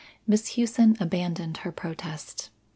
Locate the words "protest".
1.71-2.49